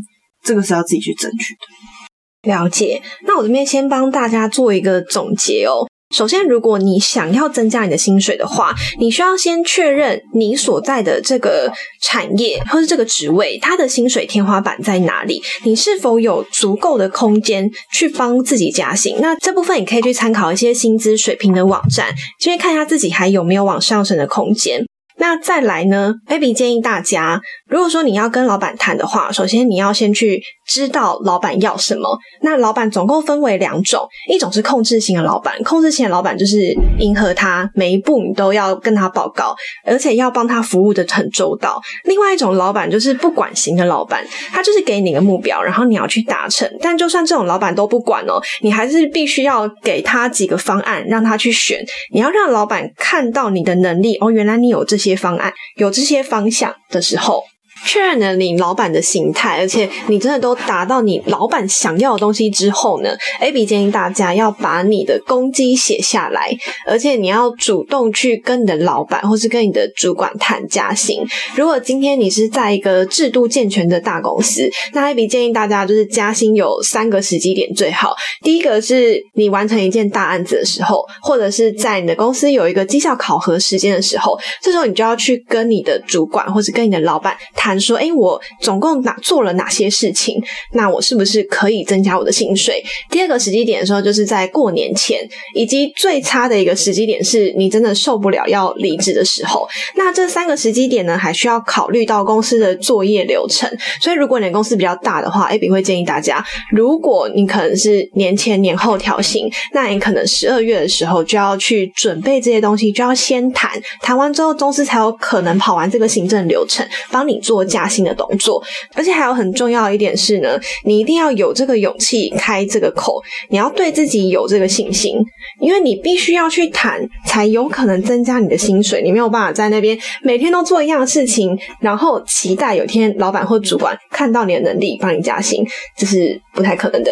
[0.43, 2.49] 这个是要自己去争取的。
[2.49, 5.87] 了解，那我这边先帮大家做一个总结哦。
[6.13, 15.41] 首先，如果你想要增加你的薪水的话，你需要先确认你所在的这个产业或是这个职位，它的薪水天花板在哪里？
[15.65, 19.17] 你是否有足够的空间去帮自己加薪？
[19.19, 24.85] 那这部分你可以去参考一些薪资水平的网站，先看一下自己还有没有往上升的空间。
[25.23, 32.17] 那再来呢？Baby 建议大家，如果说你要跟老板谈的话，首先你要先去知道老板要什么。
[32.41, 39.55] 那老板总共分为两种，一种是控制型的老板，控制型的老板就是迎合他，每一步你都要跟他报告，
[39.85, 41.81] 而且要帮他服务的很周到。
[42.03, 46.69] 另外一种老板就是不管型的老板，他就是给你一个目标，然后你要去达成。
[46.81, 51.79] 但就算这种老板都不管哦，你还是必须要给他几个方案让他去选。
[52.11, 54.97] 你要让老板看到你的能力哦，原来你有这。
[55.03, 57.52] 些方案有这些方向的时候。
[57.85, 66.55] 确认了你老板的心态，而且你真的都达到你老板想要的东西之后呢？AB 建议大家要把你的攻击写下来，
[66.87, 71.21] 而且你要主动去跟你的老板或是跟你的主管谈加薪。
[71.55, 78.15] 如果今天你是在一个制度健全的大公司，那 AB 建议大家就是加薪有三个时机点最好。
[78.41, 87.72] 第一个是你完成一件大案子的时候，或者是在你的公司有一个绩效考核时间的时候，这时候你就要去跟你的主管或是跟你的老板谈。
[87.79, 90.41] 说，哎，我总共哪做了哪些事情？
[90.73, 92.83] 那我是不是可以增加我的薪水？
[93.09, 99.67] 第二个时机点的时候，就是在过年前，以及最差的一个时机点是你真的受不了要离职的时候。
[99.95, 103.69] 那这三个时机点呢，还需要考虑到公司的作业流程。
[104.01, 117.62] 所以，如果你的公司比较大的话，A B 会建议大家，如果你可能是年前年后调薪，那你可能十二月的时候就要去准备这些东西，就要先谈，谈完之后，公司才有可能跑完这个行政流程，帮你做。
[117.63, 118.61] 加薪的动作，
[118.95, 125.15] 而且还有很重要一点是呢，你一定要有这个勇气开这个口，你要对自己有这个信心，
[125.59, 129.01] 因为你必须要去谈，才有可能增加你的薪水。
[129.01, 135.65] 你没有办法在那边每天都做一样的事情，然后期待有天老板或主管看到你的能力帮你加薪，
[135.97, 137.11] 这是不太可能的。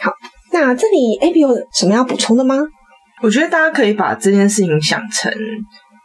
[0.00, 0.12] 好，
[0.52, 2.56] 那这里 A B 有什么要补充的吗？
[3.22, 5.32] 我觉得大家可以把这件事情想成，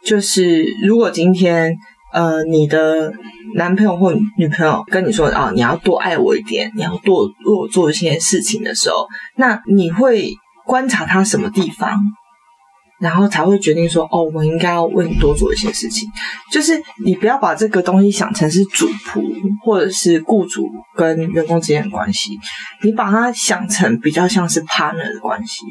[0.04, 1.74] 就是如果今天。
[2.12, 3.12] 呃，你的
[3.54, 9.06] 男朋友或女朋友跟你说啊，你要多爱我一点，你要多为我做一些事情的时候，
[9.36, 10.30] 那你会
[10.66, 11.98] 观察他什么地方？
[13.02, 16.08] 然后才会决定说，哦，我应该要为你多做一些事情。
[16.52, 19.20] 就是你不要把这个东西想成是主仆
[19.64, 22.38] 或者是雇主跟员工之间的关系，
[22.82, 25.64] 你把它想成比较像是 partner 的关系。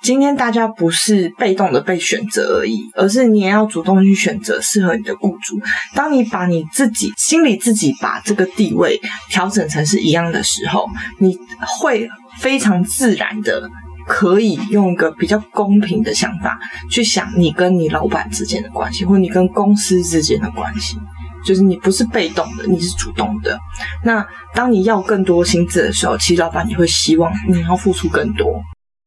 [0.00, 5.60] 今天大家不是被动的被选择而已，而是你也要主动去选择适合你的雇主。
[5.94, 10.86] 当你把你自己心里自己把这个地位调整成是一样的时候，
[11.18, 11.36] 你
[11.80, 12.08] 会
[12.38, 13.68] 非常自然的。
[14.06, 20.96] 可以用一个比较公平的想法去想你跟你老板之间的关系，或你跟公司之间的关系，
[21.44, 23.58] 就是你不是被动的，你是主动的。
[24.04, 28.60] 那当你要更多薪资的时候，其实老板也会希望你要付出更多。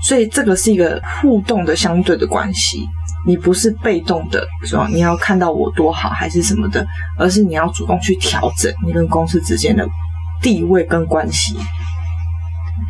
[0.04, 2.86] 所以这个是一个互动的相对的关系，
[3.26, 6.86] 你不是被动的说你要看到我多好还是什么的，
[7.18, 9.88] 而是你要主动去调整你跟公司之间的
[10.42, 11.56] 地位跟关系。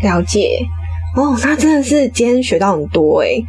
[0.04, 0.60] 了解。
[1.16, 3.44] 哦，那真的是今天学到很多诶，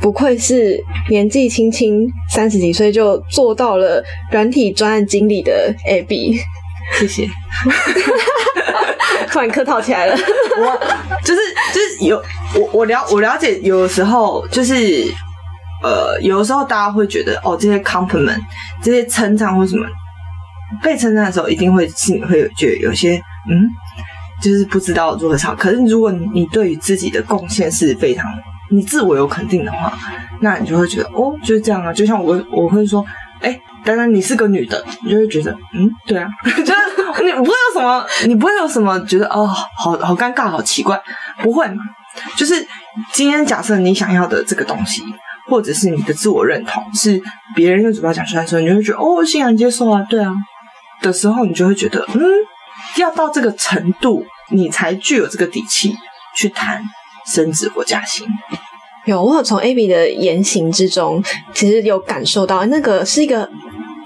[0.00, 6.38] 不愧是年纪轻轻三十几岁就做到了软体专案经理的 AB，
[6.98, 7.28] 谢谢。
[9.30, 11.40] 突然客套起来了，我就是
[11.72, 12.22] 就是有
[12.54, 15.04] 我我了我了解，有的时候就是
[15.82, 18.40] 呃，有的时候大家会觉得哦，这些 compliment
[18.82, 19.86] 这些称赞或什么
[20.82, 23.16] 被称赞的时候，一定会心里会有觉得有些
[23.50, 23.68] 嗯。
[24.42, 28.24] 就是不知道如何唱，可是如果你对于自己的贡献是非常
[28.70, 29.92] 你自我有肯定的话，
[30.40, 31.92] 那你就会觉得哦，就是这样啊。
[31.92, 33.04] 就像我我会说，
[33.40, 41.00] 哎，当然你是个女的，你就会觉得嗯，对啊， 就是你不会有什么，你不会有什么觉得哦，好好尴尬，好奇怪，
[41.42, 41.82] 不会嘛。
[42.36, 42.66] 就是
[43.12, 45.02] 今天假设你想要的这个东西，
[45.48, 47.22] 或者是你的自我认同是
[47.54, 50.34] 别人用嘴巴讲出来的时候，你就会觉得哦，欣然接受啊，对啊
[51.00, 52.20] 的时候，你就会觉得嗯。
[53.02, 55.94] 要到这个程度，你才具有这个底气
[56.36, 56.82] 去谈
[57.32, 58.26] 升职或加薪。
[59.04, 61.22] 有，我有从 Abby 的言行之中，
[61.54, 63.48] 其实有感受到那个是一个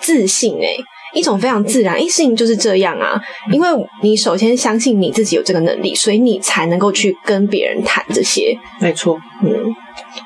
[0.01, 0.77] 自信诶，
[1.15, 3.19] 一种非常自然，事情就是这样啊。
[3.51, 3.69] 因为
[4.03, 8.59] 你首先相信你自己有这个能力，所以你才能够去跟别人谈这些。
[8.81, 9.75] 没错，嗯。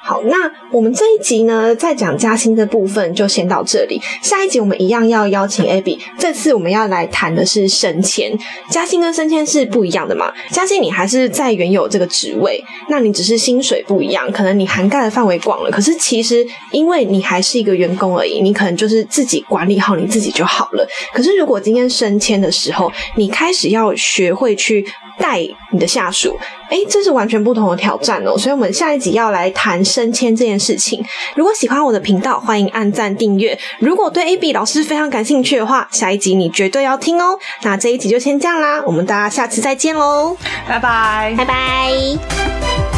[0.02, 4.00] 好，那我们这一集呢，在讲加薪的部分就先到这里。
[4.22, 8.38] 下一集我们一样要邀请 Abby，这次我们要来谈的是升迁。
[8.70, 10.32] 加薪跟升迁是不一样的嘛？
[10.50, 15.70] 加薪你还是在原有这个职位，那你只是薪水不一样，可能你涵盖的范围广了。
[15.70, 20.86] 可是其实因为你还是一个员工而已，你可能就是自己管理好你自己就好了。
[21.12, 24.84] 可是如果今天升迁的时候，你开始要学会去。
[25.18, 25.40] 带
[25.72, 26.36] 你的下属，
[26.68, 28.36] 哎，这是完全不同的挑战哦。
[28.36, 31.04] 所以，我们下一集要来谈升迁这件事情。
[31.34, 33.58] 如果喜欢我的频道，欢迎按赞订阅。
[33.78, 37.38] 如果对 AB 老师非常感兴趣的话，下一集你绝对要听哦。
[37.62, 40.36] 那这一集就先这样啦，我们大家下次再见喽，
[40.68, 42.93] 拜拜，拜拜。